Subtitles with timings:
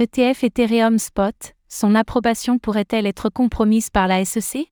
[0.00, 1.34] ETF Ethereum Spot,
[1.68, 4.70] son approbation pourrait-elle être compromise par la SEC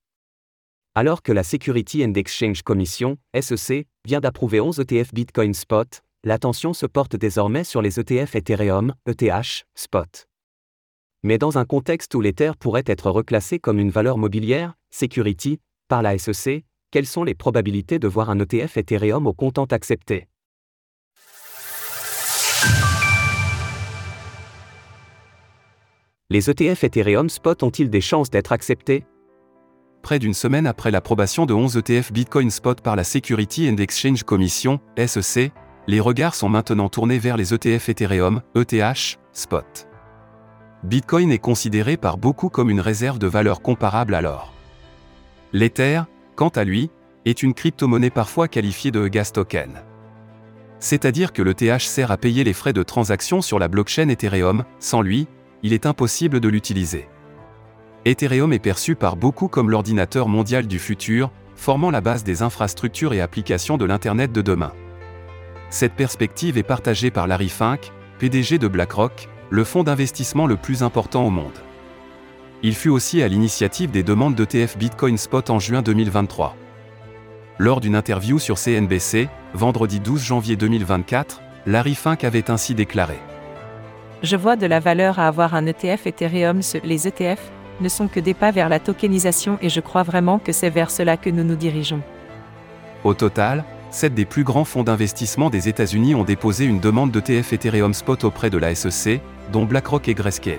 [0.95, 6.73] Alors que la Security and Exchange Commission, SEC, vient d'approuver 11 ETF Bitcoin Spot, l'attention
[6.73, 10.29] se porte désormais sur les ETF Ethereum, ETH, Spot.
[11.25, 15.59] Mais dans un contexte où l'Ether pourrait être reclassé comme une valeur mobilière, Security,
[15.89, 20.29] par la SEC, quelles sont les probabilités de voir un ETF Ethereum au comptant accepté
[26.29, 29.05] Les ETF Ethereum Spot ont-ils des chances d'être acceptés?
[30.03, 34.25] Près d'une semaine après l'approbation de 11 ETF Bitcoin Spot par la Security and Exchange
[34.25, 35.53] Commission, SEC,
[35.87, 39.89] les regards sont maintenant tournés vers les ETF Ethereum, ETH, Spot.
[40.83, 44.53] Bitcoin est considéré par beaucoup comme une réserve de valeur comparable à l'or.
[45.53, 46.03] L'Ether,
[46.35, 46.91] quant à lui,
[47.25, 49.75] est une crypto-monnaie parfois qualifiée de gas token.
[50.81, 55.03] C'est-à-dire que l'ETH sert à payer les frais de transaction sur la blockchain Ethereum, sans
[55.03, 55.29] lui,
[55.67, 57.09] il est impossible de l'utiliser.
[58.05, 63.13] Ethereum est perçu par beaucoup comme l'ordinateur mondial du futur, formant la base des infrastructures
[63.13, 64.73] et applications de l'Internet de demain.
[65.69, 70.85] Cette perspective est partagée par Larry Fink, PDG de BlackRock, le fonds d'investissement le plus
[70.85, 71.59] important au monde.
[72.63, 76.55] Il fut aussi à l'initiative des demandes d'ETF Bitcoin Spot en juin 2023.
[77.59, 83.19] Lors d'une interview sur CNBC, vendredi 12 janvier 2024, Larry Fink avait ainsi déclaré
[84.27, 86.59] Je vois de la valeur à avoir un ETF Ethereum.
[86.83, 87.39] Les ETF
[87.81, 90.91] ne sont que des pas vers la tokenisation et je crois vraiment que c'est vers
[90.91, 92.03] cela que nous nous dirigeons.
[93.05, 97.53] Au total, sept des plus grands fonds d'investissement des États-Unis ont déposé une demande d'ETF
[97.53, 99.21] Ethereum Spot auprès de la SEC,
[99.53, 100.59] dont BlackRock et Grayscale.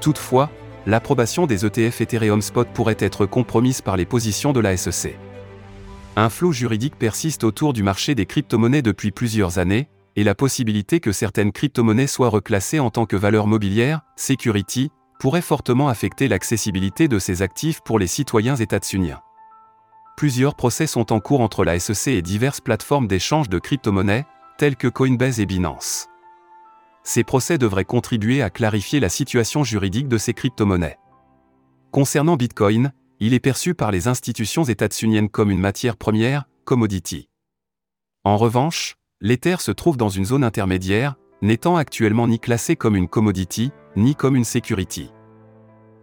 [0.00, 0.50] Toutefois,
[0.84, 5.16] l'approbation des ETF Ethereum Spot pourrait être compromise par les positions de la SEC.
[6.16, 9.86] Un flou juridique persiste autour du marché des crypto-monnaies depuis plusieurs années,
[10.18, 15.42] et la possibilité que certaines crypto-monnaies soient reclassées en tant que valeur mobilière, security, pourrait
[15.42, 19.20] fortement affecter l'accessibilité de ces actifs pour les citoyens états-uniens.
[20.16, 24.26] Plusieurs procès sont en cours entre la SEC et diverses plateformes d'échange de crypto-monnaies,
[24.58, 26.08] telles que Coinbase et Binance
[27.08, 30.98] ces procès devraient contribuer à clarifier la situation juridique de ces crypto-monnaies.
[31.90, 37.30] Concernant Bitcoin, il est perçu par les institutions états-uniennes comme une matière première, commodity.
[38.24, 43.08] En revanche, l'Ether se trouve dans une zone intermédiaire, n'étant actuellement ni classé comme une
[43.08, 45.10] commodity, ni comme une security.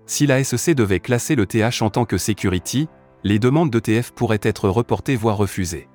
[0.06, 2.90] Si la SEC devait classer le TH en tant que security,
[3.24, 5.88] les demandes d'ETF pourraient être reportées voire refusées.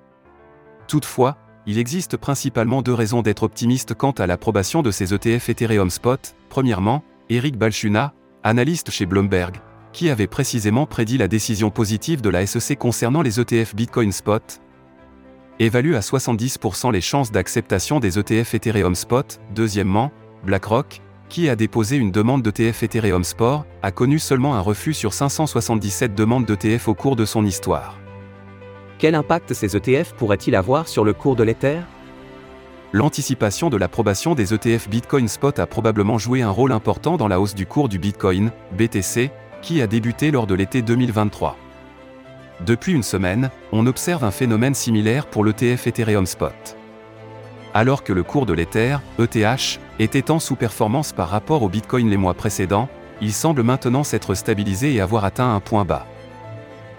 [0.88, 1.36] Toutefois,
[1.66, 6.34] il existe principalement deux raisons d'être optimiste quant à l'approbation de ces ETF Ethereum Spot.
[6.48, 9.56] Premièrement, Eric Balchuna, analyste chez Bloomberg,
[9.92, 14.60] qui avait précisément prédit la décision positive de la SEC concernant les ETF Bitcoin Spot,
[15.60, 19.40] évalue à 70% les chances d'acceptation des ETF Ethereum Spot.
[19.54, 20.10] Deuxièmement,
[20.42, 25.12] BlackRock, qui a déposé une demande d'ETF Ethereum Sport, a connu seulement un refus sur
[25.12, 27.98] 577 demandes d'ETF au cours de son histoire.
[28.98, 31.80] Quel impact ces ETF pourraient-ils avoir sur le cours de l'Ether?
[32.92, 37.38] L'anticipation de l'approbation des ETF Bitcoin Spot a probablement joué un rôle important dans la
[37.38, 41.56] hausse du cours du Bitcoin, BTC, qui a débuté lors de l'été 2023.
[42.66, 46.76] Depuis une semaine, on observe un phénomène similaire pour l'ETF Ethereum Spot.
[47.72, 52.18] Alors que le cours de l'Ether, ETH, était en sous-performance par rapport au Bitcoin les
[52.18, 52.88] mois précédents,
[53.22, 56.06] il semble maintenant s'être stabilisé et avoir atteint un point bas.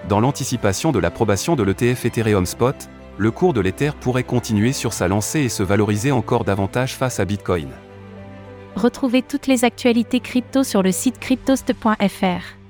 [0.09, 2.75] Dans l'anticipation de l'approbation de l'ETF Ethereum Spot,
[3.17, 7.19] le cours de l'Ether pourrait continuer sur sa lancée et se valoriser encore davantage face
[7.19, 7.69] à Bitcoin.
[8.75, 12.60] Retrouvez toutes les actualités crypto sur le site cryptost.fr.